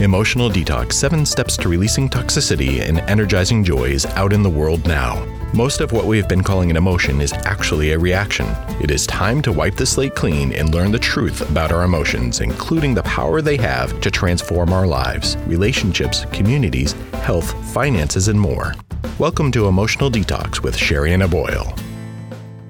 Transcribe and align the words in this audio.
Emotional 0.00 0.48
Detox 0.48 0.92
Seven 0.92 1.26
Steps 1.26 1.56
to 1.56 1.68
Releasing 1.68 2.08
Toxicity 2.08 2.82
and 2.88 3.00
Energizing 3.10 3.64
Joys 3.64 4.06
Out 4.06 4.32
in 4.32 4.44
the 4.44 4.48
World 4.48 4.86
Now. 4.86 5.24
Most 5.52 5.80
of 5.80 5.90
what 5.90 6.04
we 6.04 6.16
have 6.18 6.28
been 6.28 6.44
calling 6.44 6.70
an 6.70 6.76
emotion 6.76 7.20
is 7.20 7.32
actually 7.32 7.90
a 7.90 7.98
reaction. 7.98 8.46
It 8.80 8.92
is 8.92 9.08
time 9.08 9.42
to 9.42 9.50
wipe 9.50 9.74
the 9.74 9.84
slate 9.84 10.14
clean 10.14 10.52
and 10.52 10.72
learn 10.72 10.92
the 10.92 11.00
truth 11.00 11.40
about 11.50 11.72
our 11.72 11.82
emotions, 11.82 12.40
including 12.40 12.94
the 12.94 13.02
power 13.02 13.42
they 13.42 13.56
have 13.56 14.00
to 14.00 14.08
transform 14.08 14.72
our 14.72 14.86
lives, 14.86 15.36
relationships, 15.48 16.26
communities, 16.26 16.92
health, 17.24 17.52
finances, 17.72 18.28
and 18.28 18.40
more. 18.40 18.76
Welcome 19.18 19.50
to 19.50 19.66
Emotional 19.66 20.12
Detox 20.12 20.62
with 20.62 20.76
Sherianna 20.76 21.28
Boyle. 21.28 21.74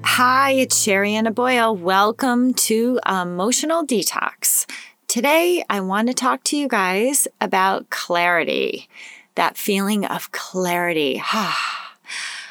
Hi, 0.03 0.53
it's 0.53 0.83
Sherianna 0.83 1.35
Boyle. 1.35 1.75
Welcome 1.75 2.55
to 2.55 2.99
Emotional 3.07 3.85
Detox. 3.85 4.65
Today, 5.09 5.65
I 5.71 5.81
want 5.81 6.07
to 6.09 6.13
talk 6.13 6.43
to 6.43 6.55
you 6.55 6.67
guys 6.67 7.27
about 7.41 7.89
clarity, 7.89 8.87
that 9.33 9.57
feeling 9.57 10.05
of 10.05 10.31
clarity. 10.31 11.19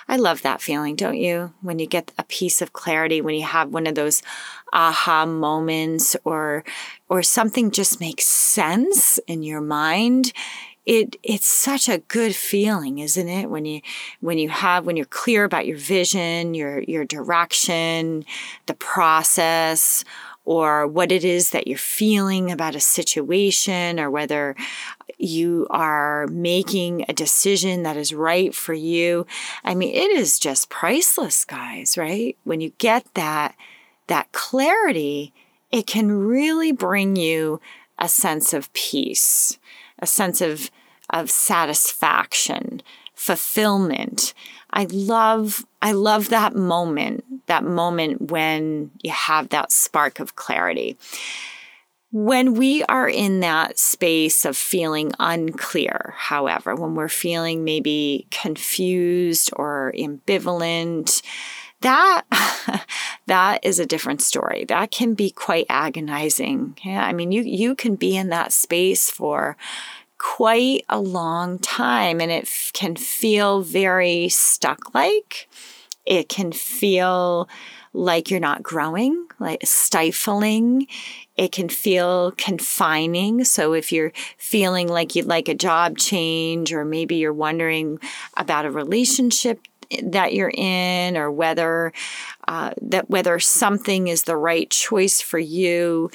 I 0.08 0.16
love 0.16 0.42
that 0.42 0.60
feeling, 0.60 0.96
don't 0.96 1.18
you? 1.18 1.52
When 1.60 1.78
you 1.78 1.86
get 1.86 2.10
a 2.18 2.24
piece 2.24 2.60
of 2.60 2.72
clarity, 2.72 3.20
when 3.20 3.36
you 3.36 3.44
have 3.44 3.72
one 3.72 3.86
of 3.86 3.94
those 3.94 4.24
aha 4.72 5.24
moments 5.24 6.16
or 6.24 6.64
or 7.08 7.22
something 7.22 7.70
just 7.70 8.00
makes 8.00 8.26
sense 8.26 9.18
in 9.28 9.44
your 9.44 9.60
mind. 9.60 10.32
It 10.84 11.14
it's 11.22 11.46
such 11.46 11.88
a 11.88 11.98
good 11.98 12.34
feeling, 12.34 12.98
isn't 12.98 13.28
it? 13.28 13.48
When 13.50 13.66
you 13.66 13.82
when 14.20 14.36
you 14.38 14.48
have 14.48 14.84
when 14.84 14.96
you're 14.96 15.06
clear 15.06 15.44
about 15.44 15.66
your 15.66 15.76
vision, 15.76 16.54
your 16.54 16.80
your 16.80 17.04
direction, 17.04 18.24
the 18.66 18.74
process, 18.74 20.02
or 20.48 20.86
what 20.86 21.12
it 21.12 21.26
is 21.26 21.50
that 21.50 21.66
you're 21.66 21.76
feeling 21.76 22.50
about 22.50 22.74
a 22.74 22.80
situation 22.80 24.00
or 24.00 24.10
whether 24.10 24.56
you 25.18 25.66
are 25.68 26.26
making 26.28 27.04
a 27.06 27.12
decision 27.12 27.82
that 27.82 27.98
is 27.98 28.14
right 28.14 28.54
for 28.54 28.72
you. 28.72 29.26
I 29.62 29.74
mean, 29.74 29.94
it 29.94 30.10
is 30.10 30.38
just 30.38 30.70
priceless, 30.70 31.44
guys, 31.44 31.98
right? 31.98 32.34
When 32.44 32.62
you 32.62 32.72
get 32.78 33.04
that 33.12 33.56
that 34.06 34.32
clarity, 34.32 35.34
it 35.70 35.86
can 35.86 36.10
really 36.10 36.72
bring 36.72 37.14
you 37.14 37.60
a 37.98 38.08
sense 38.08 38.54
of 38.54 38.72
peace, 38.72 39.58
a 39.98 40.06
sense 40.06 40.40
of 40.40 40.70
of 41.10 41.30
satisfaction, 41.30 42.80
fulfillment. 43.12 44.32
I 44.70 44.84
love 44.84 45.66
I 45.82 45.92
love 45.92 46.30
that 46.30 46.56
moment, 46.56 47.37
that 47.48 47.64
moment 47.64 48.30
when 48.30 48.90
you 49.02 49.10
have 49.10 49.50
that 49.50 49.72
spark 49.72 50.20
of 50.20 50.36
clarity. 50.36 50.96
When 52.10 52.54
we 52.54 52.82
are 52.84 53.08
in 53.08 53.40
that 53.40 53.78
space 53.78 54.46
of 54.46 54.56
feeling 54.56 55.12
unclear, 55.18 56.14
however, 56.16 56.74
when 56.74 56.94
we're 56.94 57.08
feeling 57.08 57.64
maybe 57.64 58.26
confused 58.30 59.50
or 59.56 59.92
ambivalent, 59.98 61.20
that 61.82 62.22
that 63.26 63.60
is 63.62 63.78
a 63.78 63.86
different 63.86 64.22
story. 64.22 64.64
That 64.64 64.90
can 64.90 65.14
be 65.14 65.30
quite 65.30 65.66
agonizing. 65.68 66.78
Yeah, 66.82 67.04
I 67.04 67.12
mean, 67.12 67.30
you 67.30 67.42
you 67.42 67.74
can 67.74 67.94
be 67.94 68.16
in 68.16 68.30
that 68.30 68.52
space 68.52 69.10
for 69.10 69.56
quite 70.18 70.84
a 70.88 70.98
long 70.98 71.58
time 71.60 72.20
and 72.20 72.30
it 72.30 72.42
f- 72.44 72.70
can 72.74 72.96
feel 72.96 73.62
very 73.62 74.28
stuck 74.28 74.94
like. 74.94 75.48
It 76.08 76.30
can 76.30 76.52
feel 76.52 77.50
like 77.92 78.30
you're 78.30 78.40
not 78.40 78.62
growing, 78.62 79.26
like 79.38 79.60
stifling. 79.64 80.86
It 81.36 81.52
can 81.52 81.68
feel 81.68 82.32
confining. 82.32 83.44
So 83.44 83.74
if 83.74 83.92
you're 83.92 84.12
feeling 84.38 84.88
like 84.88 85.14
you'd 85.14 85.26
like 85.26 85.48
a 85.48 85.54
job 85.54 85.98
change, 85.98 86.72
or 86.72 86.84
maybe 86.84 87.16
you're 87.16 87.32
wondering 87.34 87.98
about 88.36 88.64
a 88.64 88.70
relationship 88.70 89.60
that 90.02 90.34
you're 90.34 90.52
in 90.54 91.16
or 91.16 91.30
whether 91.30 91.92
uh, 92.46 92.72
that 92.80 93.08
whether 93.10 93.38
something 93.38 94.08
is 94.08 94.24
the 94.24 94.36
right 94.36 94.68
choice 94.70 95.20
for 95.20 95.38
you 95.38 96.10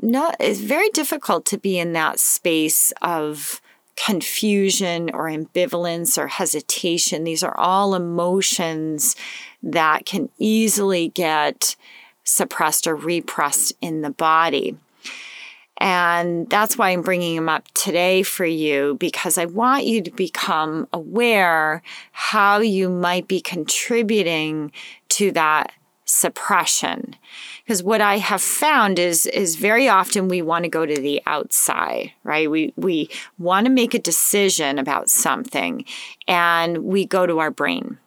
not 0.00 0.34
it's 0.40 0.60
very 0.60 0.88
difficult 0.90 1.44
to 1.44 1.58
be 1.58 1.78
in 1.78 1.92
that 1.92 2.18
space 2.18 2.90
of 3.02 3.60
confusion 4.04 5.10
or 5.10 5.24
ambivalence 5.24 6.18
or 6.18 6.28
hesitation. 6.28 7.24
These 7.24 7.42
are 7.42 7.56
all 7.56 7.94
emotions 7.94 9.16
that 9.62 10.06
can 10.06 10.28
easily 10.38 11.08
get 11.08 11.74
suppressed 12.24 12.86
or 12.86 12.94
repressed 12.94 13.72
in 13.80 14.02
the 14.02 14.10
body. 14.10 14.76
And 15.80 16.50
that's 16.50 16.76
why 16.76 16.90
I'm 16.90 17.02
bringing 17.02 17.36
them 17.36 17.48
up 17.48 17.66
today 17.74 18.22
for 18.22 18.44
you 18.44 18.96
because 18.98 19.38
I 19.38 19.46
want 19.46 19.86
you 19.86 20.02
to 20.02 20.10
become 20.10 20.88
aware 20.92 21.82
how 22.10 22.58
you 22.58 22.88
might 22.88 23.28
be 23.28 23.40
contributing 23.40 24.72
to 25.10 25.30
that 25.32 25.72
suppression. 26.08 27.16
Because 27.64 27.82
what 27.82 28.00
I 28.00 28.18
have 28.18 28.42
found 28.42 28.98
is 28.98 29.26
is 29.26 29.56
very 29.56 29.88
often 29.88 30.28
we 30.28 30.42
want 30.42 30.64
to 30.64 30.68
go 30.70 30.86
to 30.86 31.00
the 31.00 31.22
outside, 31.26 32.12
right? 32.24 32.50
We 32.50 32.72
we 32.76 33.10
want 33.38 33.66
to 33.66 33.72
make 33.72 33.94
a 33.94 33.98
decision 33.98 34.78
about 34.78 35.10
something 35.10 35.84
and 36.26 36.78
we 36.78 37.04
go 37.04 37.26
to 37.26 37.38
our 37.38 37.50
brain. 37.50 37.98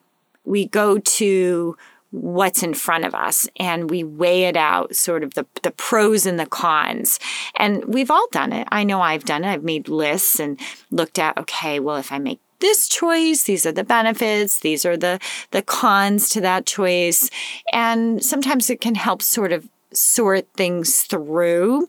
We 0.44 0.68
go 0.68 0.98
to 0.98 1.78
what's 2.12 2.62
in 2.62 2.74
front 2.74 3.06
of 3.06 3.16
us 3.16 3.48
and 3.56 3.90
we 3.90 4.04
weigh 4.04 4.44
it 4.44 4.58
out 4.58 4.96
sort 4.96 5.24
of 5.24 5.34
the, 5.36 5.46
the 5.64 5.72
pros 5.72 6.26
and 6.26 6.38
the 6.38 6.46
cons 6.46 7.20
and 7.56 7.86
we've 7.86 8.12
all 8.12 8.28
done 8.34 8.52
it 8.52 8.68
i 8.70 8.84
know 8.84 9.02
i've 9.02 9.24
done 9.24 9.46
it 9.46 9.50
i've 9.50 9.64
made 9.64 9.88
lists 9.88 10.38
and 10.38 10.60
looked 10.92 11.18
at 11.18 11.38
okay 11.38 11.80
well 11.80 11.96
if 11.96 12.12
i 12.12 12.20
make 12.20 12.42
this 12.62 12.88
choice 12.88 13.44
these 13.44 13.66
are 13.66 13.72
the 13.72 13.84
benefits 13.84 14.60
these 14.60 14.86
are 14.86 14.98
the 14.98 15.20
the 15.52 15.62
cons 15.62 16.30
to 16.30 16.42
that 16.42 16.66
choice 16.66 17.30
and 17.74 18.24
sometimes 18.24 18.70
it 18.70 18.82
can 18.82 18.96
help 18.96 19.22
sort 19.22 19.52
of 19.52 19.68
sort 19.94 20.48
things 20.54 21.04
through 21.04 21.88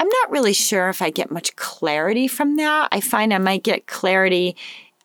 i'm 0.00 0.08
not 0.08 0.30
really 0.30 0.54
sure 0.54 0.88
if 0.88 1.02
i 1.02 1.10
get 1.10 1.30
much 1.30 1.54
clarity 1.56 2.26
from 2.26 2.56
that 2.56 2.88
i 2.90 3.00
find 3.00 3.34
i 3.34 3.38
might 3.38 3.62
get 3.62 3.86
clarity 3.86 4.56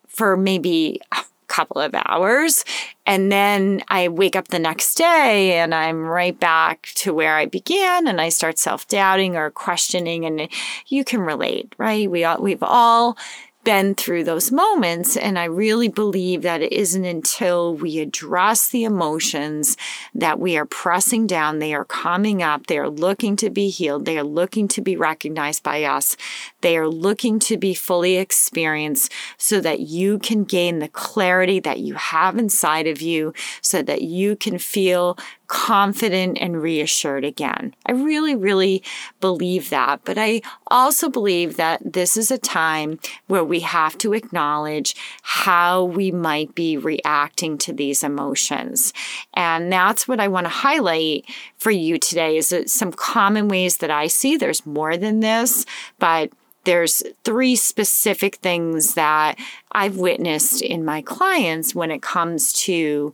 for 0.08 0.38
maybe 0.38 1.00
a 1.12 1.24
couple 1.50 1.82
of 1.82 1.94
hours. 2.06 2.64
And 3.06 3.30
then 3.30 3.82
I 3.90 4.08
wake 4.08 4.38
up 4.38 4.48
the 4.48 4.60
next 4.60 4.96
day 4.96 5.60
and 5.60 5.76
I'm 5.76 6.04
right 6.04 6.40
back 6.40 6.90
to 6.96 7.14
where 7.14 7.36
I 7.36 7.46
began 7.48 8.08
and 8.08 8.22
I 8.22 8.30
start 8.30 8.58
self 8.58 8.88
doubting 8.88 9.36
or 9.36 9.52
questioning. 9.52 10.26
And 10.26 10.48
you 10.88 11.04
can 11.04 11.20
relate, 11.20 11.74
right? 11.78 12.10
We 12.10 12.24
all, 12.24 12.42
we've 12.42 12.64
all 12.64 13.18
been 13.64 13.94
through 13.94 14.24
those 14.24 14.52
moments. 14.52 15.18
And 15.18 15.38
I 15.38 15.46
really 15.46 15.90
believe 15.90 16.42
that 16.44 16.62
it 16.62 16.72
isn't 16.72 17.06
until 17.06 17.76
we 17.76 18.00
address 18.00 18.68
the 18.68 18.84
emotions 18.84 19.76
that 20.16 20.40
we 20.40 20.58
are 20.58 20.66
pressing 20.66 21.28
down, 21.28 21.60
they 21.60 21.74
are 21.74 21.86
coming 21.86 22.42
up, 22.42 22.68
they 22.68 22.78
are 22.78 22.90
looking 22.90 23.36
to 23.38 23.50
be 23.50 23.70
healed, 23.70 24.06
they 24.06 24.18
are 24.18 24.24
looking 24.24 24.68
to 24.70 24.82
be 24.82 24.96
recognized 24.96 25.64
by 25.64 25.84
us, 25.84 26.16
they 26.62 26.78
are 26.78 26.88
looking 26.88 27.40
to 27.40 27.58
be 27.58 27.74
fully 27.74 28.18
experienced 28.18 29.12
so 29.38 29.62
that 29.62 29.80
you 29.82 30.20
can 30.20 30.44
gain 30.44 30.80
the 30.80 30.88
clarity 30.88 31.60
that 31.60 31.80
you 31.80 31.96
have 31.96 32.38
inside 32.38 32.88
of 32.88 33.02
you, 33.02 33.34
so 33.62 33.82
that 33.82 34.02
you 34.02 34.36
can 34.36 34.58
feel 34.58 35.18
confident 35.48 36.38
and 36.40 36.62
reassured 36.62 37.26
again. 37.26 37.74
I 37.88 37.94
really, 37.94 38.36
really 38.36 38.84
believe 39.20 39.72
that. 39.72 40.02
But 40.04 40.18
I 40.20 40.42
also 40.68 41.10
believe 41.10 41.58
that 41.58 41.82
this 41.84 42.16
is 42.16 42.30
a 42.30 42.38
time 42.38 43.00
where 43.26 43.44
we 43.44 43.62
have 43.62 43.98
to 44.00 44.14
acknowledge 44.14 44.96
how 45.24 45.84
we 45.84 46.12
might 46.12 46.54
be 46.54 46.78
reacting 46.78 47.58
to 47.60 47.74
these 47.74 48.04
emotions. 48.04 48.94
And 49.34 49.72
that's 49.74 50.08
what 50.08 50.20
I 50.20 50.28
want 50.28 50.46
to 50.46 50.50
highlight 50.50 51.26
for 51.58 51.72
you 51.72 51.98
today 51.98 52.38
is 52.38 52.54
some 52.68 52.92
common 52.92 53.48
ways 53.48 53.78
that 53.78 53.90
I 53.90 54.06
see. 54.06 54.38
There's 54.38 54.68
more 54.68 54.98
than 54.98 55.20
this, 55.20 55.66
but 55.98 56.32
there's 56.64 57.04
three 57.24 57.56
specific 57.56 58.36
things 58.38 58.94
that 58.96 59.38
I've 59.72 59.98
witnessed 59.98 60.62
in 60.62 60.86
my 60.86 61.02
clients 61.02 61.74
when 61.74 61.92
it 61.92 62.02
comes 62.02 62.54
to 62.54 63.14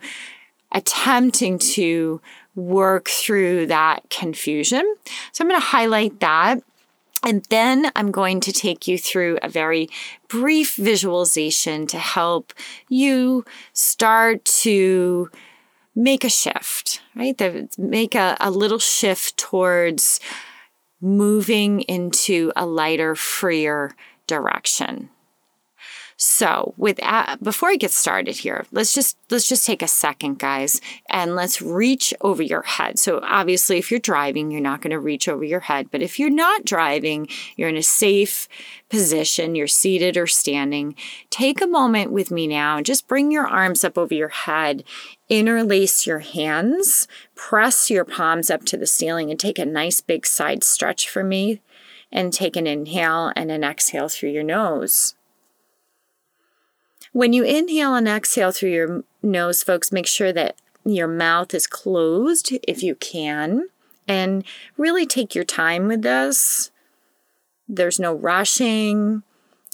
attempting 0.71 1.59
to 1.59 2.21
work 2.55 3.09
through 3.09 3.67
that 3.67 4.09
confusion. 4.09 4.95
So 5.31 5.43
I'm 5.43 5.49
going 5.49 5.59
to 5.59 5.67
highlight 5.67 6.19
that. 6.19 6.61
And 7.23 7.43
then 7.49 7.91
I'm 7.95 8.11
going 8.11 8.39
to 8.41 8.51
take 8.51 8.87
you 8.87 8.97
through 8.97 9.39
a 9.41 9.49
very 9.49 9.89
brief 10.27 10.75
visualization 10.75 11.87
to 11.87 11.97
help 11.97 12.53
you 12.87 13.45
start 13.73 14.45
to 14.45 15.31
make 15.95 16.23
a 16.23 16.29
shift, 16.29 17.01
right? 17.15 17.37
The, 17.37 17.67
make 17.77 18.15
a, 18.15 18.37
a 18.39 18.51
little 18.51 18.79
shift 18.79 19.37
towards 19.37 20.19
moving 21.05 21.81
into 21.81 22.51
a 22.55 22.65
lighter, 22.65 23.15
freer 23.15 23.95
direction. 24.25 25.09
So, 26.17 26.73
with 26.77 26.97
before 27.43 27.69
I 27.69 27.75
get 27.75 27.91
started 27.91 28.37
here, 28.37 28.65
let's 28.71 28.93
just 28.93 29.17
let's 29.29 29.49
just 29.49 29.65
take 29.65 29.81
a 29.81 29.87
second, 29.87 30.39
guys, 30.39 30.79
and 31.09 31.35
let's 31.35 31.61
reach 31.61 32.13
over 32.21 32.41
your 32.41 32.61
head. 32.61 32.97
So, 32.99 33.19
obviously, 33.21 33.79
if 33.79 33.91
you're 33.91 33.99
driving, 33.99 34.49
you're 34.49 34.61
not 34.61 34.81
going 34.81 34.91
to 34.91 34.99
reach 34.99 35.27
over 35.27 35.43
your 35.43 35.59
head, 35.59 35.91
but 35.91 36.01
if 36.01 36.17
you're 36.17 36.29
not 36.29 36.63
driving, 36.63 37.27
you're 37.57 37.67
in 37.67 37.75
a 37.75 37.83
safe 37.83 38.47
position, 38.89 39.55
you're 39.55 39.67
seated 39.67 40.15
or 40.15 40.25
standing. 40.25 40.95
Take 41.31 41.61
a 41.61 41.67
moment 41.67 42.13
with 42.13 42.31
me 42.31 42.47
now 42.47 42.77
and 42.77 42.85
just 42.85 43.09
bring 43.09 43.29
your 43.29 43.45
arms 43.45 43.83
up 43.83 43.97
over 43.97 44.13
your 44.13 44.29
head. 44.29 44.85
Interlace 45.27 46.07
your 46.07 46.19
hands, 46.19 47.09
press 47.35 47.89
your 47.89 48.05
palms 48.05 48.49
up 48.49 48.63
to 48.65 48.77
the 48.77 48.87
ceiling, 48.87 49.31
and 49.31 49.39
take 49.39 49.59
a 49.59 49.65
nice 49.65 49.99
big 49.99 50.25
side 50.25 50.63
stretch 50.63 51.09
for 51.09 51.25
me. 51.25 51.61
And 52.09 52.31
take 52.31 52.55
an 52.55 52.67
inhale 52.67 53.33
and 53.35 53.51
an 53.51 53.65
exhale 53.65 54.07
through 54.07 54.29
your 54.29 54.43
nose. 54.43 55.15
When 57.15 57.31
you 57.31 57.45
inhale 57.45 57.95
and 57.95 58.09
exhale 58.09 58.51
through 58.51 58.71
your 58.71 59.03
nose, 59.23 59.63
folks, 59.63 59.89
make 59.89 60.05
sure 60.05 60.33
that 60.33 60.57
your 60.83 61.07
mouth 61.07 61.53
is 61.53 61.65
closed 61.65 62.51
if 62.67 62.83
you 62.83 62.93
can. 62.95 63.69
And 64.05 64.43
really 64.75 65.05
take 65.05 65.33
your 65.33 65.45
time 65.45 65.87
with 65.87 66.01
this. 66.01 66.71
There's 67.69 68.01
no 68.01 68.13
rushing 68.13 69.23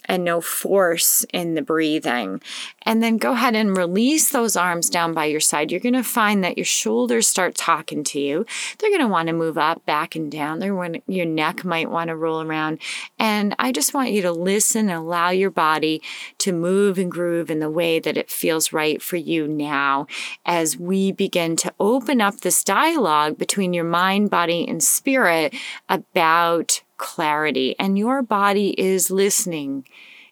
and 0.06 0.24
no 0.24 0.42
force 0.42 1.26
in 1.34 1.56
the 1.56 1.62
breathing. 1.62 2.42
And 2.84 3.02
then 3.02 3.18
go 3.18 3.34
ahead 3.34 3.56
and 3.56 3.78
release 3.78 4.32
those 4.32 4.56
arms 4.56 4.90
down 4.90 5.14
by 5.14 5.26
your 5.26 5.40
side. 5.40 5.72
You're 5.72 5.80
going 5.80 5.94
to 5.94 6.04
find 6.04 6.44
that 6.44 6.58
your 6.58 6.66
shoulders 6.66 7.28
start 7.28 7.56
talking 7.56 8.04
to 8.06 8.20
you. 8.20 8.46
They're 8.80 8.90
going 8.90 9.02
to 9.02 9.08
want 9.08 9.28
to 9.28 9.34
move 9.34 9.58
up, 9.58 9.86
back, 9.86 10.16
and 10.16 10.32
down. 10.32 10.60
They're 10.60 10.76
when 10.76 11.02
your 11.08 11.26
neck 11.26 11.64
might 11.64 11.90
want 11.90 12.08
to 12.10 12.16
roll 12.16 12.42
around. 12.42 12.80
And 13.20 13.56
I 13.60 13.72
just 13.72 13.94
want 13.94 14.12
you 14.12 14.22
to 14.24 14.32
listen 14.32 14.90
and 14.90 14.98
allow 14.98 15.30
your 15.30 15.52
body 15.52 16.02
to 16.40 16.52
move 16.52 16.98
and 16.98 17.12
groove 17.12 17.52
in 17.52 17.60
the 17.60 17.70
way 17.70 18.00
that 18.00 18.18
it 18.18 18.30
feels 18.30 18.74
right 18.74 19.02
for 19.02 19.18
you 19.18 19.48
now 19.48 20.08
as 20.46 20.78
we 20.78 21.12
begin 21.12 21.56
to 21.58 21.74
open 21.80 22.22
up 22.22 22.42
this 22.42 22.64
dialogue 22.64 23.38
between 23.38 23.74
your 23.74 23.84
mind, 23.84 24.30
body, 24.30 24.68
and 24.68 24.84
spirit 24.84 25.54
about 25.88 26.82
clarity, 27.02 27.76
and 27.78 27.98
your 27.98 28.22
body 28.22 28.70
is 28.80 29.12
listening. 29.12 29.86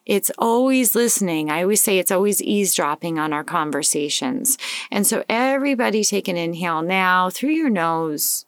It's 0.06 0.32
always 0.38 0.96
listening. 0.96 1.50
I 1.50 1.64
always 1.64 1.82
say 1.82 2.00
it's 2.00 2.12
always 2.12 2.42
eavesdropping 2.42 3.20
on 3.20 3.34
our 3.34 3.44
conversations. 3.44 4.58
And 4.90 5.06
so, 5.06 5.24
everybody 5.28 6.04
take 6.04 6.28
an 6.28 6.38
inhale 6.38 6.82
now 6.82 7.30
through 7.30 7.52
your 7.52 7.70
nose, 7.70 8.46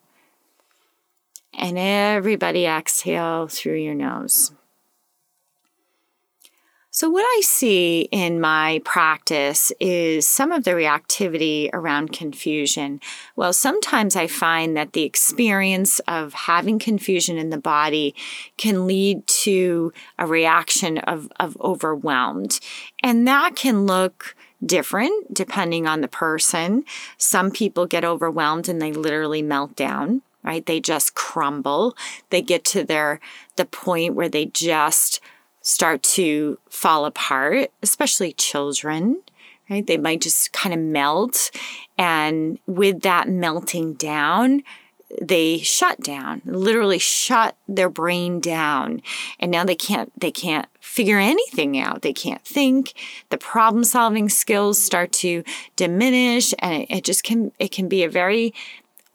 and 1.53 1.77
everybody 1.77 2.65
exhale 2.65 3.47
through 3.47 3.77
your 3.77 3.95
nose. 3.95 4.51
So, 6.94 7.10
what 7.10 7.22
I 7.24 7.40
see 7.42 8.10
in 8.12 8.42
my 8.42 8.82
practice 8.84 9.72
is 9.80 10.28
some 10.28 10.52
of 10.52 10.66
the 10.66 10.72
reactivity 10.72 11.70
around 11.72 12.12
confusion. 12.12 13.00
Well, 13.38 13.54
sometimes 13.54 14.18
I 14.18 14.28
find 14.28 14.76
that 14.76 14.92
the 14.92 15.04
experience 15.04 16.00
of 16.00 16.34
having 16.34 16.80
confusion 16.80 17.38
in 17.38 17.50
the 17.50 17.58
body 17.58 18.14
can 18.58 18.88
lead 18.88 19.26
to 19.28 19.94
a 20.20 20.28
reaction 20.28 20.98
of, 20.98 21.32
of 21.40 21.56
overwhelmed. 21.62 22.60
And 23.02 23.26
that 23.26 23.56
can 23.56 23.86
look 23.86 24.36
different 24.64 25.34
depending 25.34 25.88
on 25.88 26.02
the 26.02 26.10
person. 26.10 26.84
Some 27.18 27.52
people 27.52 27.86
get 27.86 28.04
overwhelmed 28.04 28.68
and 28.68 28.82
they 28.82 28.92
literally 28.92 29.42
melt 29.42 29.78
down 29.78 30.24
right 30.44 30.66
they 30.66 30.80
just 30.80 31.14
crumble 31.14 31.96
they 32.32 32.42
get 32.42 32.66
to 32.66 32.84
their 32.84 33.20
the 33.58 33.66
point 33.66 34.16
where 34.16 34.28
they 34.28 34.44
just 34.44 35.22
start 35.62 36.04
to 36.04 36.58
fall 36.69 37.06
apart, 37.06 37.72
especially 37.81 38.34
children, 38.34 39.22
right? 39.69 39.86
They 39.86 39.98
might 39.98 40.22
just 40.22 40.52
kind 40.54 40.74
of 40.74 40.80
melt. 40.80 41.52
And 41.98 42.60
with 42.66 43.02
that 43.02 43.30
melting 43.30 43.94
down, 43.94 44.63
they 45.22 45.58
shut 45.58 46.00
down 46.00 46.42
literally 46.46 46.98
shut 46.98 47.56
their 47.68 47.90
brain 47.90 48.40
down 48.40 49.02
and 49.40 49.52
now 49.52 49.63
they 49.63 49.75
can't 49.75 50.12
they 50.19 50.31
can't 50.31 50.68
figure 50.80 51.18
anything 51.18 51.78
out 51.78 52.02
they 52.02 52.14
can't 52.14 52.46
think 52.46 52.94
the 53.30 53.38
problem 53.38 53.84
solving 53.84 54.30
skills 54.30 54.81
start 54.81 55.12
to 55.12 55.44
diminish 55.75 56.54
and 56.60 56.84
it, 56.84 56.90
it 56.90 57.04
just 57.04 57.24
can 57.24 57.52
it 57.60 57.72
can 57.72 57.88
be 57.88 58.04
a 58.04 58.10
very 58.10 58.54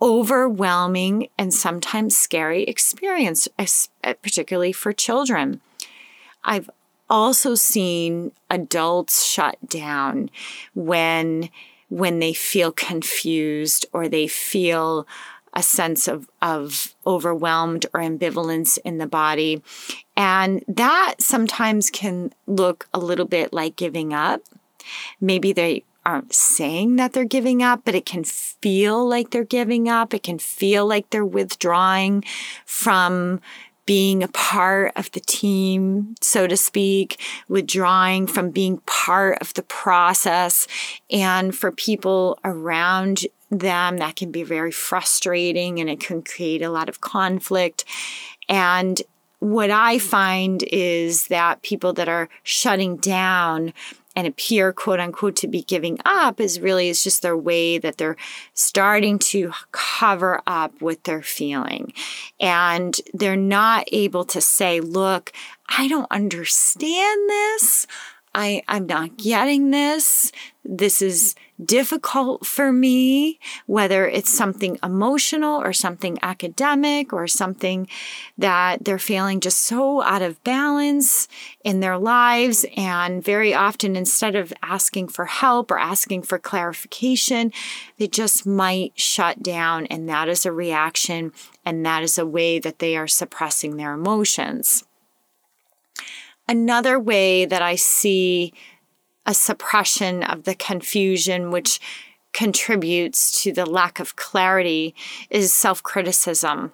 overwhelming 0.03 1.29
and 1.39 1.55
sometimes 1.55 2.17
scary 2.17 2.65
experience 2.65 3.49
particularly 4.23 4.73
for 4.73 4.93
children 4.93 5.61
I've 6.47 6.71
also 7.11 7.55
seen 7.55 8.33
adults 8.49 9.25
shut 9.25 9.57
down 9.69 10.31
when 10.75 11.51
when 11.89 12.19
they 12.19 12.33
feel 12.33 12.73
confused 12.73 13.87
or 13.93 14.09
they 14.09 14.27
feel 14.27 15.07
a 15.53 15.63
sense 15.63 16.09
of, 16.09 16.29
of 16.43 16.95
overwhelmed 17.07 17.87
or 17.95 18.01
ambivalence 18.01 18.79
in 18.85 18.99
the 18.99 19.07
body. 19.07 19.63
And 20.17 20.65
that 20.69 21.15
sometimes 21.21 21.89
can 21.89 22.33
look 22.47 22.89
a 22.93 22.99
little 22.99 23.25
bit 23.25 23.53
like 23.53 23.77
giving 23.77 24.13
up. 24.13 24.43
Maybe 25.21 25.53
they 25.53 25.85
aren't 26.05 26.35
saying 26.35 26.97
that 26.97 27.13
they're 27.13 27.25
giving 27.25 27.63
up, 27.63 27.83
but 27.85 27.95
it 27.95 28.07
can 28.07 28.23
feel 28.23 29.07
like 29.09 29.31
they're 29.31 29.45
giving 29.45 29.89
up. 29.89 30.13
It 30.13 30.23
can 30.23 30.39
feel 30.39 30.87
like 30.87 31.11
they're 31.11 31.25
withdrawing 31.25 32.23
from 32.65 33.41
being 33.87 34.23
a 34.23 34.29
part 34.29 34.93
of 34.97 35.11
the 35.13 35.21
team, 35.21 36.17
so 36.21 36.47
to 36.47 36.57
speak, 36.57 37.21
withdrawing 37.49 38.27
from 38.27 38.51
being 38.51 38.79
part 38.87 39.39
of 39.41 39.55
the 39.55 39.63
process. 39.63 40.67
And 41.11 41.55
for 41.55 41.71
people 41.71 42.39
around 42.45 43.27
them, 43.51 43.99
that 43.99 44.17
can 44.17 44.33
be 44.33 44.43
very 44.43 44.73
frustrating 44.73 45.79
and 45.79 45.89
it 45.89 46.01
can 46.01 46.23
create 46.23 46.63
a 46.63 46.71
lot 46.71 46.89
of 46.89 47.01
conflict. 47.01 47.85
And 48.49 49.01
what 49.39 49.71
I 49.71 49.99
find 49.99 50.65
is 50.73 51.29
that 51.29 51.63
people 51.63 51.93
that 51.93 52.09
are 52.09 52.29
shutting 52.43 52.97
down 52.97 53.73
and 54.17 54.27
appear 54.27 54.73
quote 54.73 54.99
unquote 54.99 55.37
to 55.37 55.47
be 55.47 55.63
giving 55.63 55.99
up 56.05 56.41
is 56.41 56.59
really 56.59 56.89
is 56.89 57.05
just 57.05 57.23
their 57.23 57.37
way 57.37 57.79
that 57.79 57.99
they're 57.99 58.17
starting 58.55 59.19
to 59.19 59.53
cover 59.71 60.41
up 60.47 60.73
what 60.81 61.05
they're 61.05 61.23
feeling. 61.23 61.93
And 62.41 62.99
they're 63.15 63.37
not 63.37 63.87
able 63.93 64.25
to 64.25 64.41
say 64.41 64.81
look 64.81 65.33
i 65.69 65.89
don't 65.89 66.11
understand 66.11 67.29
this 67.29 67.87
I, 68.39 68.63
I'm 68.69 68.85
not 68.85 69.17
getting 69.17 69.71
this. 69.71 70.31
This 70.63 71.01
is 71.01 71.35
difficult 71.65 72.45
for 72.45 72.71
me, 72.71 73.41
whether 73.65 74.07
it's 74.07 74.31
something 74.31 74.79
emotional 74.83 75.59
or 75.59 75.73
something 75.73 76.19
academic 76.21 77.15
or 77.15 77.27
something 77.29 77.89
that 78.37 78.85
they're 78.85 78.99
feeling 78.99 79.41
just 79.41 79.61
so 79.61 80.03
out 80.03 80.21
of 80.21 80.45
balance 80.45 81.29
in 81.65 81.81
their 81.81 81.97
lives. 81.97 82.67
And 82.77 83.25
very 83.25 83.55
often, 83.55 83.97
instead 83.97 84.37
of 84.37 84.53
asking 84.63 85.09
for 85.09 85.25
help 85.25 85.71
or 85.71 85.79
asking 85.79 86.25
for 86.25 86.39
clarification, 86.39 87.53
they 87.97 88.07
just 88.07 88.45
might 88.45 88.93
shut 89.01 89.43
down. 89.43 89.87
And 89.87 90.11
that 90.11 90.29
is 90.29 90.45
a 90.45 90.53
reaction, 90.53 91.33
and 91.65 91.87
that 91.87 92.03
is 92.03 92.19
a 92.19 92.27
way 92.27 92.59
that 92.59 92.81
they 92.81 92.99
are 92.99 93.09
suppressing 93.09 93.79
their 93.79 93.95
emotions. 93.95 94.85
Another 96.49 96.99
way 96.99 97.45
that 97.45 97.63
I 97.63 97.75
see 97.75 98.53
a 99.25 99.35
suppression 99.35 100.23
of 100.23 100.45
the 100.45 100.55
confusion, 100.55 101.51
which 101.51 101.81
contributes 102.33 103.43
to 103.43 103.53
the 103.53 103.67
lack 103.67 103.99
of 103.99 104.15
clarity, 104.15 104.95
is 105.31 105.53
self 105.53 105.83
criticism. 105.83 106.73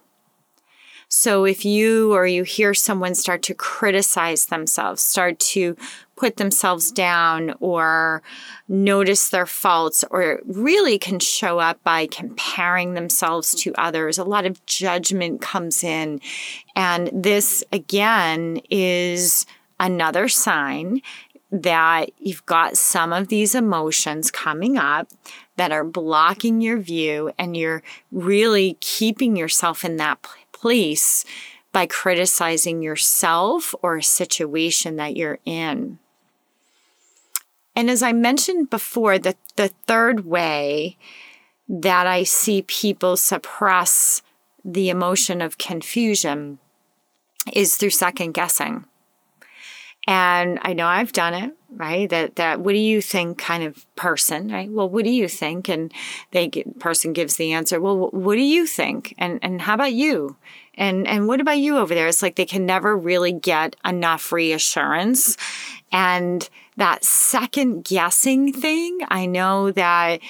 So 1.14 1.44
if 1.44 1.66
you 1.66 2.14
or 2.14 2.26
you 2.26 2.42
hear 2.42 2.72
someone 2.72 3.14
start 3.14 3.42
to 3.42 3.54
criticize 3.54 4.46
themselves, 4.46 5.02
start 5.02 5.38
to 5.40 5.76
put 6.16 6.38
themselves 6.38 6.90
down 6.90 7.52
or 7.60 8.22
notice 8.66 9.28
their 9.28 9.44
faults, 9.44 10.04
or 10.10 10.40
really 10.46 10.98
can 10.98 11.18
show 11.18 11.58
up 11.58 11.82
by 11.84 12.06
comparing 12.06 12.94
themselves 12.94 13.54
to 13.56 13.74
others, 13.76 14.16
a 14.16 14.24
lot 14.24 14.46
of 14.46 14.64
judgment 14.64 15.42
comes 15.42 15.84
in. 15.84 16.18
And 16.74 17.10
this, 17.12 17.62
again, 17.72 18.60
is 18.70 19.44
another 19.82 20.28
sign 20.28 21.02
that 21.50 22.10
you've 22.18 22.46
got 22.46 22.78
some 22.78 23.12
of 23.12 23.28
these 23.28 23.54
emotions 23.54 24.30
coming 24.30 24.78
up 24.78 25.08
that 25.56 25.72
are 25.72 25.84
blocking 25.84 26.62
your 26.62 26.78
view 26.78 27.30
and 27.38 27.54
you're 27.54 27.82
really 28.10 28.78
keeping 28.80 29.36
yourself 29.36 29.84
in 29.84 29.96
that 29.96 30.26
place 30.52 31.26
by 31.72 31.84
criticizing 31.84 32.80
yourself 32.80 33.74
or 33.82 33.96
a 33.96 34.02
situation 34.02 34.96
that 34.96 35.16
you're 35.16 35.40
in. 35.44 35.98
And 37.74 37.90
as 37.90 38.02
I 38.02 38.12
mentioned 38.12 38.70
before, 38.70 39.18
the, 39.18 39.34
the 39.56 39.68
third 39.86 40.24
way 40.24 40.96
that 41.68 42.06
I 42.06 42.22
see 42.22 42.62
people 42.62 43.16
suppress 43.16 44.22
the 44.64 44.90
emotion 44.90 45.42
of 45.42 45.58
confusion 45.58 46.58
is 47.52 47.76
through 47.76 47.90
second 47.90 48.32
guessing. 48.32 48.84
And 50.06 50.59
I 50.62 50.73
know 50.73 50.87
I've 50.87 51.12
done 51.12 51.35
it, 51.35 51.56
right? 51.71 52.11
That 52.11 52.37
that 52.37 52.61
what 52.61 52.73
do 52.73 52.78
you 52.78 53.00
think 53.00 53.38
kind 53.38 53.62
of 53.62 53.87
person, 53.94 54.50
right? 54.50 54.71
Well, 54.71 54.88
what 54.88 55.04
do 55.04 55.11
you 55.11 55.28
think? 55.28 55.68
And 55.68 55.92
they 56.32 56.49
get, 56.49 56.80
person 56.80 57.12
gives 57.12 57.37
the 57.37 57.52
answer. 57.52 57.80
Well, 57.80 58.09
what 58.11 58.35
do 58.35 58.42
you 58.42 58.66
think? 58.66 59.14
And 59.16 59.38
and 59.42 59.62
how 59.62 59.75
about 59.75 59.92
you? 59.92 60.37
And 60.75 61.06
and 61.06 61.28
what 61.28 61.40
about 61.40 61.59
you 61.59 61.78
over 61.78 61.94
there? 61.94 62.09
It's 62.09 62.23
like 62.23 62.35
they 62.35 62.47
can 62.47 62.66
never 62.66 62.97
really 62.97 63.32
get 63.32 63.76
enough 63.85 64.32
reassurance. 64.32 65.37
And 65.92 66.49
that 66.76 67.04
second 67.04 67.85
guessing 67.85 68.52
thing, 68.52 69.00
I 69.09 69.26
know 69.26 69.71
that 69.73 70.21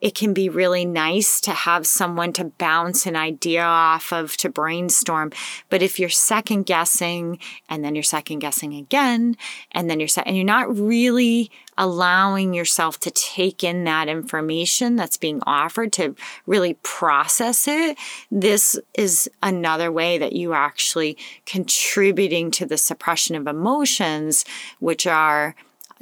it 0.00 0.14
can 0.14 0.32
be 0.32 0.48
really 0.48 0.84
nice 0.84 1.40
to 1.42 1.50
have 1.50 1.86
someone 1.86 2.32
to 2.32 2.44
bounce 2.44 3.06
an 3.06 3.16
idea 3.16 3.62
off 3.62 4.12
of 4.12 4.36
to 4.38 4.48
brainstorm. 4.48 5.30
But 5.68 5.82
if 5.82 5.98
you're 5.98 6.08
second 6.08 6.64
guessing 6.64 7.38
and 7.68 7.84
then 7.84 7.94
you're 7.94 8.02
second 8.02 8.38
guessing 8.38 8.74
again, 8.74 9.36
and 9.72 9.90
then 9.90 10.00
you're 10.00 10.08
and 10.24 10.36
you're 10.36 10.44
not 10.44 10.74
really 10.74 11.50
allowing 11.76 12.52
yourself 12.52 13.00
to 13.00 13.10
take 13.10 13.64
in 13.64 13.84
that 13.84 14.08
information 14.08 14.96
that's 14.96 15.16
being 15.16 15.40
offered 15.46 15.92
to 15.94 16.14
really 16.46 16.74
process 16.82 17.68
it, 17.68 17.96
this 18.30 18.78
is 18.94 19.30
another 19.42 19.90
way 19.92 20.18
that 20.18 20.32
you 20.32 20.52
are 20.52 20.64
actually 20.64 21.16
contributing 21.46 22.50
to 22.50 22.66
the 22.66 22.78
suppression 22.78 23.36
of 23.36 23.46
emotions, 23.46 24.44
which 24.78 25.06
are 25.06 25.54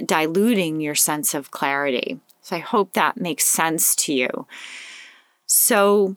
diluting 0.05 0.81
your 0.81 0.95
sense 0.95 1.35
of 1.35 1.51
clarity. 1.51 2.21
So 2.49 2.57
I 2.57 2.61
hope 2.61 2.95
that 2.95 3.19
makes 3.19 3.45
sense 3.45 3.95
to 3.97 4.15
you. 4.15 4.47
So, 5.45 6.17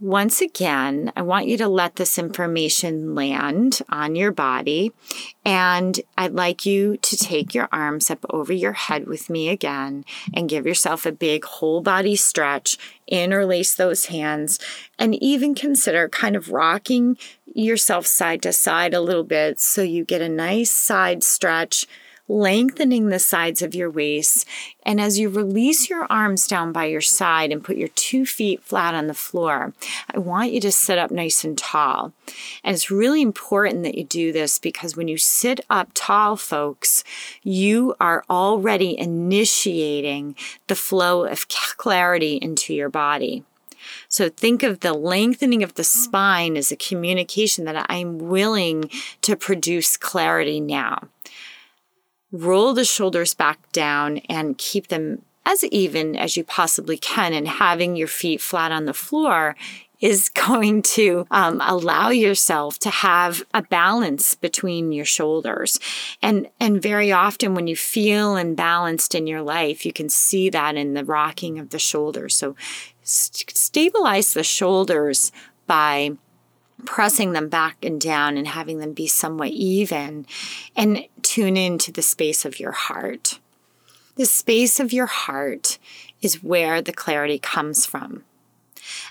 once 0.00 0.40
again, 0.40 1.12
I 1.16 1.22
want 1.22 1.48
you 1.48 1.56
to 1.56 1.68
let 1.68 1.96
this 1.96 2.16
information 2.16 3.16
land 3.16 3.80
on 3.88 4.14
your 4.14 4.30
body. 4.30 4.92
And 5.44 6.00
I'd 6.16 6.32
like 6.32 6.64
you 6.64 6.96
to 6.98 7.16
take 7.16 7.54
your 7.54 7.68
arms 7.72 8.08
up 8.08 8.24
over 8.30 8.52
your 8.52 8.74
head 8.74 9.08
with 9.08 9.28
me 9.28 9.48
again 9.48 10.04
and 10.32 10.48
give 10.48 10.64
yourself 10.64 11.06
a 11.06 11.12
big 11.12 11.44
whole 11.44 11.80
body 11.80 12.14
stretch. 12.14 12.76
Interlace 13.08 13.74
those 13.74 14.06
hands 14.06 14.60
and 14.96 15.16
even 15.16 15.56
consider 15.56 16.08
kind 16.08 16.36
of 16.36 16.50
rocking 16.50 17.16
yourself 17.52 18.06
side 18.06 18.42
to 18.42 18.52
side 18.52 18.94
a 18.94 19.00
little 19.00 19.24
bit 19.24 19.58
so 19.58 19.82
you 19.82 20.04
get 20.04 20.20
a 20.22 20.28
nice 20.28 20.70
side 20.70 21.24
stretch 21.24 21.86
lengthening 22.28 23.08
the 23.08 23.18
sides 23.18 23.60
of 23.60 23.74
your 23.74 23.90
waist. 23.90 24.46
And 24.84 25.00
as 25.00 25.18
you 25.18 25.28
release 25.28 25.90
your 25.90 26.06
arms 26.10 26.46
down 26.46 26.72
by 26.72 26.86
your 26.86 27.00
side 27.00 27.52
and 27.52 27.62
put 27.62 27.76
your 27.76 27.88
two 27.88 28.24
feet 28.24 28.62
flat 28.62 28.94
on 28.94 29.06
the 29.06 29.14
floor, 29.14 29.74
I 30.12 30.18
want 30.18 30.52
you 30.52 30.60
to 30.62 30.72
sit 30.72 30.98
up 30.98 31.10
nice 31.10 31.44
and 31.44 31.56
tall. 31.56 32.12
And 32.62 32.74
it's 32.74 32.90
really 32.90 33.20
important 33.20 33.82
that 33.82 33.96
you 33.96 34.04
do 34.04 34.32
this 34.32 34.58
because 34.58 34.96
when 34.96 35.08
you 35.08 35.18
sit 35.18 35.60
up 35.68 35.90
tall, 35.94 36.36
folks, 36.36 37.04
you 37.42 37.94
are 38.00 38.24
already 38.30 38.98
initiating 38.98 40.34
the 40.66 40.74
flow 40.74 41.24
of 41.24 41.46
clarity 41.76 42.38
into 42.40 42.74
your 42.74 42.88
body. 42.88 43.44
So 44.08 44.30
think 44.30 44.62
of 44.62 44.80
the 44.80 44.94
lengthening 44.94 45.62
of 45.62 45.74
the 45.74 45.84
spine 45.84 46.56
as 46.56 46.72
a 46.72 46.76
communication 46.76 47.66
that 47.66 47.84
I'm 47.90 48.18
willing 48.18 48.88
to 49.20 49.36
produce 49.36 49.98
clarity 49.98 50.58
now 50.58 51.08
roll 52.34 52.74
the 52.74 52.84
shoulders 52.84 53.32
back 53.32 53.70
down 53.72 54.18
and 54.28 54.58
keep 54.58 54.88
them 54.88 55.22
as 55.46 55.62
even 55.64 56.16
as 56.16 56.36
you 56.36 56.44
possibly 56.44 56.98
can. 56.98 57.32
And 57.32 57.46
having 57.46 57.96
your 57.96 58.08
feet 58.08 58.40
flat 58.40 58.72
on 58.72 58.86
the 58.86 58.94
floor 58.94 59.56
is 60.00 60.28
going 60.46 60.82
to 60.82 61.26
um, 61.30 61.60
allow 61.64 62.10
yourself 62.10 62.78
to 62.80 62.90
have 62.90 63.44
a 63.54 63.62
balance 63.62 64.34
between 64.34 64.90
your 64.90 65.04
shoulders. 65.04 65.78
And, 66.20 66.48
and 66.58 66.82
very 66.82 67.12
often 67.12 67.54
when 67.54 67.66
you 67.66 67.76
feel 67.76 68.34
imbalanced 68.34 69.14
in 69.14 69.26
your 69.26 69.42
life, 69.42 69.86
you 69.86 69.92
can 69.92 70.08
see 70.08 70.50
that 70.50 70.76
in 70.76 70.94
the 70.94 71.04
rocking 71.04 71.58
of 71.58 71.70
the 71.70 71.78
shoulders. 71.78 72.34
So 72.34 72.56
st- 73.02 73.56
stabilize 73.56 74.34
the 74.34 74.44
shoulders 74.44 75.30
by 75.66 76.16
pressing 76.84 77.32
them 77.32 77.48
back 77.48 77.84
and 77.84 78.00
down 78.00 78.36
and 78.36 78.48
having 78.48 78.78
them 78.78 78.92
be 78.92 79.06
somewhat 79.06 79.50
even 79.50 80.26
and 80.76 81.06
tune 81.22 81.56
into 81.56 81.90
the 81.92 82.02
space 82.02 82.44
of 82.44 82.60
your 82.60 82.72
heart. 82.72 83.38
The 84.16 84.26
space 84.26 84.78
of 84.78 84.92
your 84.92 85.06
heart 85.06 85.78
is 86.22 86.42
where 86.42 86.80
the 86.80 86.92
clarity 86.92 87.38
comes 87.38 87.84
from. 87.84 88.24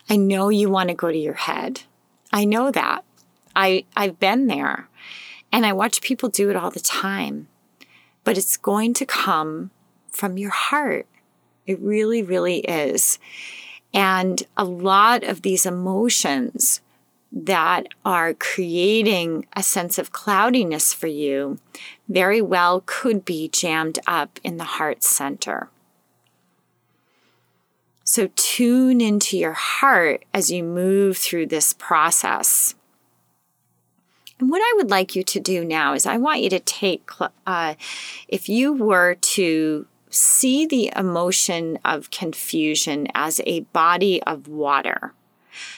I 0.09 0.15
know 0.15 0.49
you 0.49 0.69
want 0.69 0.89
to 0.89 0.95
go 0.95 1.11
to 1.11 1.17
your 1.17 1.33
head. 1.33 1.81
I 2.31 2.45
know 2.45 2.71
that. 2.71 3.03
I, 3.55 3.85
I've 3.95 4.19
been 4.19 4.47
there 4.47 4.89
and 5.51 5.65
I 5.65 5.73
watch 5.73 6.01
people 6.01 6.29
do 6.29 6.49
it 6.49 6.55
all 6.55 6.71
the 6.71 6.79
time. 6.79 7.47
But 8.23 8.37
it's 8.37 8.57
going 8.57 8.93
to 8.95 9.05
come 9.05 9.71
from 10.09 10.37
your 10.37 10.51
heart. 10.51 11.07
It 11.65 11.79
really, 11.79 12.23
really 12.23 12.59
is. 12.59 13.19
And 13.93 14.41
a 14.57 14.63
lot 14.63 15.23
of 15.23 15.41
these 15.41 15.65
emotions 15.65 16.81
that 17.35 17.87
are 18.05 18.35
creating 18.35 19.47
a 19.53 19.63
sense 19.63 19.97
of 19.97 20.11
cloudiness 20.11 20.93
for 20.93 21.07
you 21.07 21.57
very 22.07 22.41
well 22.41 22.83
could 22.85 23.25
be 23.25 23.49
jammed 23.49 23.97
up 24.05 24.39
in 24.43 24.57
the 24.57 24.63
heart 24.63 25.01
center. 25.01 25.69
So 28.03 28.29
tune 28.35 29.01
into 29.01 29.35
your 29.37 29.53
heart 29.53 30.25
as 30.31 30.51
you 30.51 30.63
move 30.63 31.17
through 31.17 31.47
this 31.47 31.73
process. 31.73 32.75
And 34.39 34.51
what 34.51 34.61
I 34.61 34.73
would 34.75 34.91
like 34.91 35.15
you 35.15 35.23
to 35.23 35.39
do 35.39 35.65
now 35.65 35.93
is 35.93 36.05
I 36.05 36.17
want 36.17 36.41
you 36.41 36.49
to 36.51 36.59
take, 36.59 37.09
uh, 37.47 37.73
if 38.27 38.47
you 38.47 38.73
were 38.73 39.15
to 39.15 39.87
see 40.11 40.67
the 40.67 40.91
emotion 40.95 41.79
of 41.83 42.11
confusion 42.11 43.07
as 43.15 43.41
a 43.47 43.61
body 43.61 44.21
of 44.23 44.47
water 44.47 45.13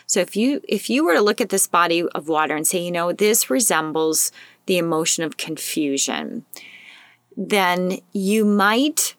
so 0.05 0.19
if 0.19 0.35
you 0.35 0.61
if 0.67 0.89
you 0.89 1.05
were 1.05 1.13
to 1.13 1.21
look 1.21 1.41
at 1.41 1.49
this 1.49 1.67
body 1.67 2.03
of 2.03 2.27
water 2.27 2.55
and 2.55 2.67
say, 2.67 2.79
you 2.79 2.91
know, 2.91 3.11
this 3.11 3.49
resembles 3.49 4.31
the 4.65 4.77
emotion 4.77 5.23
of 5.23 5.37
confusion, 5.37 6.45
then 7.37 7.99
you 8.13 8.45
might 8.45 9.15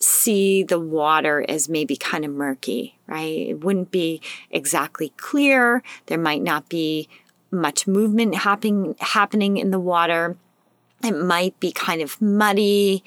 see 0.00 0.62
the 0.62 0.78
water 0.78 1.44
as 1.48 1.68
maybe 1.68 1.96
kind 1.96 2.24
of 2.24 2.30
murky, 2.30 2.98
right? 3.06 3.48
It 3.48 3.64
wouldn't 3.64 3.90
be 3.90 4.20
exactly 4.50 5.10
clear. 5.16 5.82
There 6.06 6.18
might 6.18 6.42
not 6.42 6.68
be 6.68 7.08
much 7.50 7.86
movement 7.86 8.34
happening 8.34 8.96
happening 9.00 9.56
in 9.56 9.70
the 9.70 9.80
water. 9.80 10.36
It 11.02 11.12
might 11.12 11.58
be 11.60 11.72
kind 11.72 12.02
of 12.02 12.20
muddy. 12.20 13.04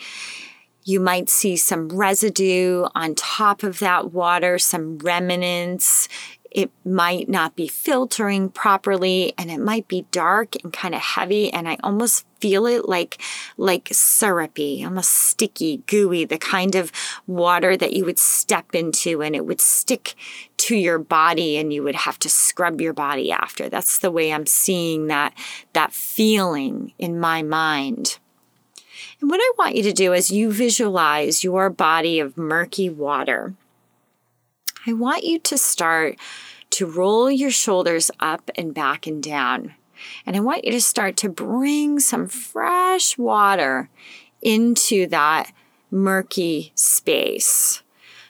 You 0.83 0.99
might 1.01 1.27
see 1.29 1.57
some 1.57 1.89
residue 1.89 2.87
on 2.95 3.15
top 3.15 3.61
of 3.61 3.79
that 3.79 4.13
water, 4.13 4.57
some 4.57 4.97
remnants 4.99 6.07
it 6.57 6.71
might 6.83 7.29
not 7.29 7.55
be 7.55 7.67
filtering 7.67 8.49
properly 8.49 9.31
and 9.37 9.51
it 9.51 9.59
might 9.59 9.87
be 9.87 10.07
dark 10.09 10.55
and 10.63 10.73
kind 10.73 10.95
of 10.95 11.01
heavy 11.01 11.53
and 11.53 11.69
I 11.69 11.77
almost 11.83 12.25
feel 12.39 12.65
it 12.65 12.89
like 12.89 13.21
like 13.57 13.89
syrupy, 13.91 14.83
almost 14.83 15.11
sticky, 15.11 15.83
gooey, 15.85 16.25
the 16.25 16.39
kind 16.39 16.73
of 16.73 16.91
water 17.27 17.77
that 17.77 17.93
you 17.93 18.05
would 18.05 18.17
step 18.17 18.73
into 18.73 19.21
and 19.21 19.35
it 19.35 19.45
would 19.45 19.61
stick 19.61 20.15
to 20.57 20.75
your 20.75 20.97
body 20.97 21.57
and 21.57 21.71
you 21.71 21.83
would 21.83 21.93
have 21.93 22.17
to 22.17 22.29
scrub 22.29 22.81
your 22.81 22.93
body 22.93 23.31
after. 23.31 23.69
That's 23.69 23.99
the 23.99 24.09
way 24.09 24.33
I'm 24.33 24.47
seeing 24.47 25.05
that 25.07 25.35
that 25.73 25.93
feeling 25.93 26.91
in 26.97 27.19
my 27.19 27.43
mind. 27.43 28.17
And 29.21 29.29
what 29.29 29.39
I 29.39 29.53
want 29.59 29.75
you 29.75 29.83
to 29.83 29.93
do 29.93 30.11
is 30.11 30.31
you 30.31 30.51
visualize 30.51 31.43
your 31.43 31.69
body 31.69 32.19
of 32.19 32.35
murky 32.35 32.89
water. 32.89 33.53
I 34.87 34.93
want 34.93 35.25
you 35.25 35.37
to 35.39 35.57
start 35.57 36.17
to 36.71 36.85
roll 36.85 37.29
your 37.29 37.51
shoulders 37.51 38.09
up 38.21 38.49
and 38.55 38.73
back 38.73 39.05
and 39.05 39.21
down. 39.21 39.73
And 40.25 40.35
I 40.35 40.39
want 40.39 40.63
you 40.63 40.71
to 40.71 40.81
start 40.81 41.17
to 41.17 41.29
bring 41.29 41.99
some 41.99 42.27
fresh 42.27 43.17
water 43.17 43.89
into 44.41 45.05
that 45.07 45.51
murky 45.91 46.71
space. 46.75 47.83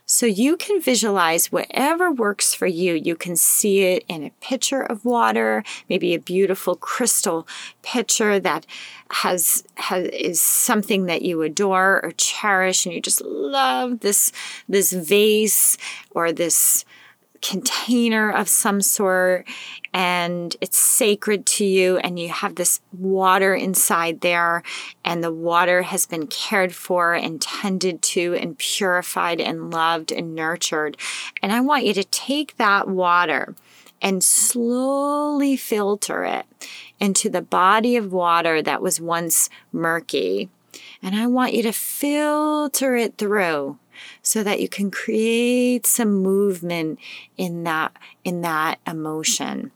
So 0.10 0.26
you 0.26 0.56
can 0.56 0.80
visualize 0.80 1.52
whatever 1.52 2.10
works 2.10 2.54
for 2.54 2.66
you. 2.66 2.94
You 2.94 3.18
can 3.18 3.36
see 3.36 3.84
it 3.84 4.06
in 4.08 4.24
a 4.24 4.32
pitcher 4.40 4.82
of 4.82 5.04
water, 5.04 5.66
maybe 5.90 6.14
a 6.14 6.20
beautiful 6.20 6.78
crystal 6.78 7.46
pitcher 7.82 8.40
that 8.40 8.66
has, 9.12 9.66
has 9.76 10.08
is 10.08 10.40
something 10.40 11.08
that 11.08 11.24
you 11.24 11.42
adore 11.42 12.00
or 12.02 12.14
cherish 12.16 12.86
and 12.86 12.96
you 12.96 13.02
just 13.02 13.22
love 13.22 14.00
this 14.00 14.32
this 14.70 14.94
vase 14.94 15.78
or 16.12 16.32
this 16.32 16.86
container 17.48 18.30
of 18.30 18.50
some 18.50 18.82
sort 18.82 19.48
and 19.94 20.58
it's 20.60 20.78
sacred 20.78 21.46
to 21.46 21.64
you 21.64 21.98
and 21.98 22.20
you 22.20 22.28
have 22.28 22.56
this 22.56 22.82
water 22.92 23.56
inside 23.56 24.20
there 24.20 24.62
and 25.06 25.24
the 25.24 25.32
water 25.32 25.84
has 25.84 26.06
been 26.06 26.28
cared 26.28 26.76
for 26.76 27.14
and 27.14 27.42
tended 27.42 28.02
to 28.02 28.36
and 28.36 28.58
purified 28.58 29.40
and 29.40 29.72
loved 29.72 30.12
and 30.12 30.36
nurtured. 30.36 30.98
And 31.42 31.54
i 31.54 31.62
want 31.62 31.86
you 31.86 31.94
to 31.94 32.04
take 32.04 32.58
that 32.58 32.88
water 32.90 33.56
and 34.02 34.24
slowly 34.24 35.56
filter 35.56 36.26
it 36.26 36.46
into 37.00 37.30
the 37.30 37.42
body 37.42 37.96
of 37.96 38.12
water 38.12 38.62
that 38.62 38.82
was 38.82 39.00
once 39.00 39.50
murky. 39.72 40.50
And 41.02 41.16
I 41.16 41.28
want 41.28 41.54
you 41.54 41.64
to 41.64 41.72
filter 41.72 42.96
it 42.96 43.18
through 43.18 43.80
so 44.22 44.44
that 44.44 44.60
you 44.60 44.70
can 44.70 44.92
create 44.92 45.86
some 45.86 46.14
movement 46.14 47.00
in 47.38 47.64
that 47.64 47.96
in 48.24 48.42
that 48.42 48.80
emotion. 48.86 49.72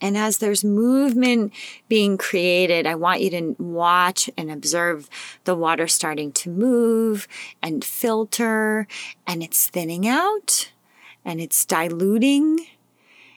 And 0.00 0.16
as 0.16 0.38
there's 0.38 0.64
movement 0.64 1.52
being 1.88 2.16
created, 2.16 2.86
I 2.86 2.94
want 2.94 3.20
you 3.20 3.30
to 3.30 3.54
watch 3.58 4.30
and 4.36 4.50
observe 4.50 5.10
the 5.44 5.54
water 5.54 5.86
starting 5.86 6.32
to 6.32 6.50
move 6.50 7.28
and 7.62 7.84
filter, 7.84 8.86
and 9.26 9.42
it's 9.42 9.66
thinning 9.66 10.08
out 10.08 10.72
and 11.24 11.40
it's 11.40 11.64
diluting 11.66 12.66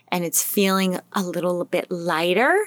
and 0.09 0.23
it's 0.23 0.43
feeling 0.43 0.99
a 1.11 1.21
little 1.21 1.65
bit 1.65 1.91
lighter 1.91 2.57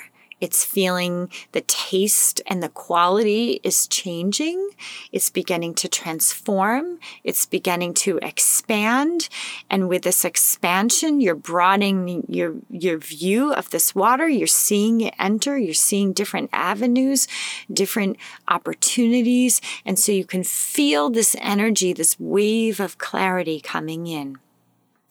it's 0.40 0.64
feeling 0.64 1.30
the 1.52 1.62
taste 1.62 2.42
and 2.46 2.62
the 2.62 2.68
quality 2.68 3.60
is 3.62 3.86
changing. 3.86 4.70
It's 5.10 5.30
beginning 5.30 5.74
to 5.76 5.88
transform. 5.88 6.98
It's 7.24 7.46
beginning 7.46 7.94
to 7.94 8.18
expand. 8.18 9.30
And 9.70 9.88
with 9.88 10.02
this 10.02 10.24
expansion, 10.24 11.22
you're 11.22 11.34
broadening 11.34 12.24
your, 12.28 12.56
your 12.68 12.98
view 12.98 13.54
of 13.54 13.70
this 13.70 13.94
water. 13.94 14.28
You're 14.28 14.46
seeing 14.46 15.00
it 15.00 15.14
enter. 15.18 15.56
You're 15.56 15.72
seeing 15.72 16.12
different 16.12 16.50
avenues, 16.52 17.28
different 17.72 18.18
opportunities. 18.48 19.62
And 19.86 19.98
so 19.98 20.12
you 20.12 20.26
can 20.26 20.44
feel 20.44 21.08
this 21.08 21.34
energy, 21.40 21.94
this 21.94 22.20
wave 22.20 22.78
of 22.78 22.98
clarity 22.98 23.60
coming 23.60 24.06
in 24.06 24.38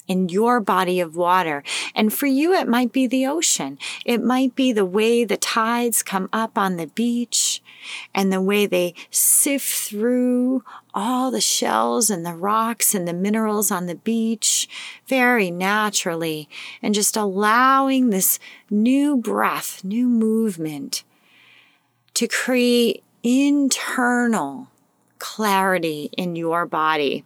in 0.07 0.29
your 0.29 0.59
body 0.59 0.99
of 0.99 1.15
water. 1.15 1.63
And 1.93 2.13
for 2.13 2.27
you, 2.27 2.53
it 2.53 2.67
might 2.67 2.91
be 2.91 3.07
the 3.07 3.25
ocean. 3.25 3.77
It 4.05 4.23
might 4.23 4.55
be 4.55 4.71
the 4.71 4.85
way 4.85 5.23
the 5.23 5.37
tides 5.37 6.03
come 6.03 6.29
up 6.31 6.57
on 6.57 6.77
the 6.77 6.87
beach 6.87 7.61
and 8.13 8.31
the 8.31 8.41
way 8.41 8.65
they 8.65 8.93
sift 9.09 9.67
through 9.67 10.63
all 10.93 11.31
the 11.31 11.41
shells 11.41 12.09
and 12.09 12.25
the 12.25 12.33
rocks 12.33 12.95
and 12.95 13.07
the 13.07 13.13
minerals 13.13 13.71
on 13.71 13.85
the 13.85 13.95
beach 13.95 14.67
very 15.07 15.51
naturally 15.51 16.49
and 16.81 16.95
just 16.95 17.15
allowing 17.15 18.09
this 18.09 18.39
new 18.69 19.17
breath, 19.17 19.83
new 19.83 20.07
movement 20.07 21.03
to 22.15 22.27
create 22.27 23.03
internal 23.23 24.69
clarity 25.19 26.09
in 26.17 26.35
your 26.35 26.65
body 26.65 27.23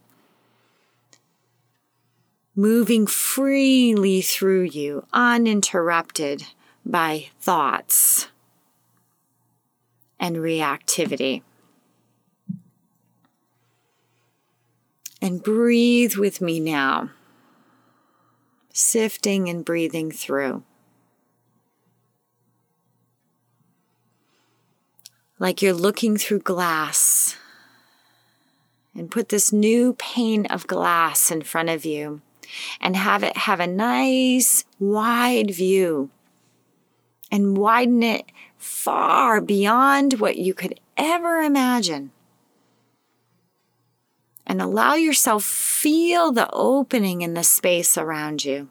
moving 2.60 3.08
freely 3.08 4.22
through 4.22 4.64
you, 4.64 5.06
uninterrupted 5.14 6.44
by 6.86 7.26
thoughts 7.40 8.28
and 10.20 10.36
reactivity. 10.36 11.42
And 15.22 15.42
breathe 15.42 16.16
with 16.16 16.42
me 16.42 16.60
now, 16.60 17.12
sifting 18.74 19.48
and 19.48 19.64
breathing 19.64 20.12
through. 20.12 20.64
Like 25.40 25.62
you're 25.62 25.72
looking 25.72 26.18
through 26.18 26.40
glass 26.40 27.38
and 28.94 29.10
put 29.10 29.30
this 29.30 29.54
new 29.54 29.94
pane 29.94 30.46
of 30.48 30.68
glass 30.68 31.32
in 31.32 31.42
front 31.42 31.70
of 31.70 31.86
you 31.86 32.22
and 32.82 32.96
have 32.96 33.24
it 33.24 33.38
have 33.38 33.60
a 33.60 33.68
nice 33.68 34.66
wide 34.80 35.52
view 35.52 36.10
and 37.32 37.58
widen 37.58 38.04
it 38.04 38.26
far 38.58 39.40
beyond 39.42 40.20
what 40.20 40.38
you 40.38 40.54
could 40.54 40.80
ever 40.98 41.40
imagine. 41.40 42.12
And 44.46 44.62
allow 44.62 44.96
yourself 44.96 45.44
feel 45.44 46.32
the 46.32 46.50
opening 46.52 47.22
in 47.22 47.36
the 47.36 47.44
space 47.44 47.98
around 47.98 48.44
you. 48.44 48.70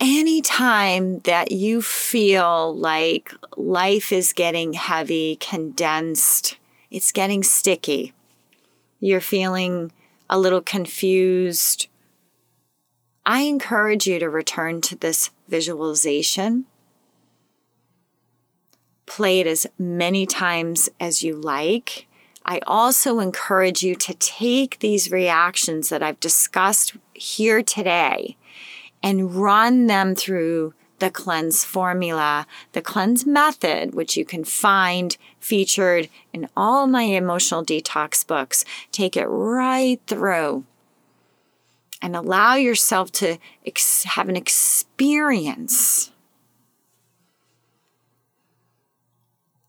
Anytime 0.00 1.20
that 1.20 1.52
you 1.52 1.80
feel 1.80 2.76
like 2.76 3.32
life 3.56 4.10
is 4.10 4.32
getting 4.32 4.72
heavy, 4.72 5.36
condensed, 5.36 6.58
it's 6.90 7.12
getting 7.12 7.44
sticky, 7.44 8.12
you're 9.02 9.20
feeling 9.20 9.90
a 10.30 10.38
little 10.38 10.62
confused, 10.62 11.88
I 13.26 13.42
encourage 13.42 14.06
you 14.06 14.18
to 14.20 14.30
return 14.30 14.80
to 14.82 14.96
this 14.96 15.30
visualization. 15.48 16.66
Play 19.04 19.40
it 19.40 19.46
as 19.48 19.66
many 19.76 20.24
times 20.24 20.88
as 21.00 21.22
you 21.22 21.34
like. 21.34 22.06
I 22.44 22.60
also 22.66 23.18
encourage 23.18 23.82
you 23.82 23.96
to 23.96 24.14
take 24.14 24.78
these 24.78 25.10
reactions 25.10 25.88
that 25.88 26.02
I've 26.02 26.20
discussed 26.20 26.96
here 27.12 27.62
today 27.62 28.36
and 29.02 29.34
run 29.34 29.88
them 29.88 30.14
through 30.14 30.74
the 31.02 31.10
cleanse 31.10 31.64
formula, 31.64 32.46
the 32.74 32.80
cleanse 32.80 33.26
method, 33.26 33.92
which 33.92 34.16
you 34.16 34.24
can 34.24 34.44
find 34.44 35.16
featured 35.40 36.08
in 36.32 36.48
all 36.56 36.86
my 36.86 37.02
emotional 37.02 37.64
detox 37.64 38.24
books. 38.24 38.64
Take 38.92 39.16
it 39.16 39.26
right 39.26 40.00
through 40.06 40.64
and 42.00 42.14
allow 42.14 42.54
yourself 42.54 43.10
to 43.10 43.38
ex- 43.66 44.04
have 44.04 44.28
an 44.28 44.36
experience. 44.36 46.12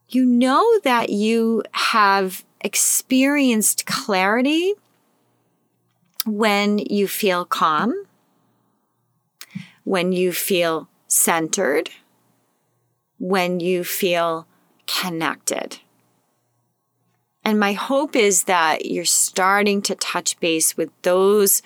You 0.10 0.24
know 0.24 0.80
that 0.84 1.10
you 1.10 1.63
have 1.72 2.46
experienced 2.62 3.88
clarity 3.88 4.76
when 6.28 6.78
you 6.78 7.08
feel 7.08 7.43
calm, 7.43 8.06
when 9.84 10.12
you 10.12 10.32
feel 10.32 10.89
centered, 11.13 11.91
when 13.19 13.60
you 13.60 13.84
feel 13.84 14.47
connected. 14.88 15.80
And 17.45 17.60
my 17.60 17.73
hope 17.73 18.15
is 18.15 18.45
that 18.45 18.86
you're 18.86 19.06
starting 19.06 19.82
to 19.84 19.95
touch 19.95 20.39
base 20.39 20.76
with 20.76 20.89
those 21.04 21.62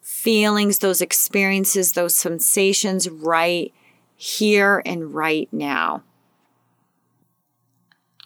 feelings, 0.00 0.80
those 0.80 1.00
experiences, 1.00 1.92
those 1.92 2.14
sensations 2.14 3.08
right 3.08 3.72
here 4.16 4.82
and 4.84 5.14
right 5.14 5.48
now. 5.52 6.02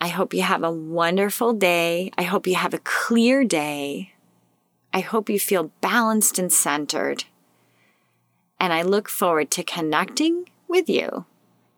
I 0.01 0.09
hope 0.09 0.33
you 0.35 0.42
have 0.42 0.62
a 0.62 0.71
wonderful 0.71 1.53
day. 1.53 2.11
I 2.16 2.23
hope 2.23 2.47
you 2.47 2.55
have 2.55 2.75
a 2.75 2.79
clear 2.79 3.44
day. 3.44 4.12
I 4.92 5.01
hope 5.01 5.29
you 5.29 5.38
feel 5.38 5.73
balanced 5.81 6.38
and 6.38 6.53
centered 6.53 7.25
and 8.61 8.73
I 8.73 8.83
look 8.83 9.09
forward 9.09 9.51
to 9.53 9.62
connecting 9.62 10.49
with 10.66 10.88
you. 10.88 11.25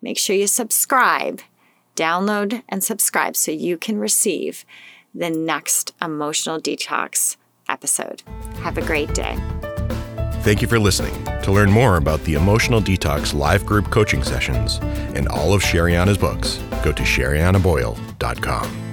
Make 0.02 0.18
sure 0.18 0.36
you 0.36 0.46
subscribe, 0.46 1.40
download, 1.94 2.62
and 2.68 2.82
subscribe 2.82 3.36
so 3.36 3.50
you 3.50 3.76
can 3.76 3.98
receive 3.98 4.64
the 5.14 5.30
next 5.30 5.94
emotional 6.00 6.60
detox 6.60 7.36
episode. 7.68 8.22
Have 8.62 8.78
a 8.78 8.82
great 8.82 9.14
day. 9.14 9.36
Thank 10.42 10.62
you 10.62 10.68
for 10.68 10.78
listening. 10.78 11.12
To 11.42 11.52
learn 11.52 11.70
more 11.70 11.96
about 11.98 12.24
the 12.24 12.34
Emotional 12.34 12.80
Detox 12.80 13.34
live 13.34 13.66
group 13.66 13.90
coaching 13.90 14.22
sessions 14.22 14.78
and 15.14 15.28
all 15.28 15.52
of 15.52 15.62
Sherianna's 15.62 16.16
books, 16.16 16.56
go 16.82 16.92
to 16.92 17.02
sheriannaboyle.com. 17.02 18.89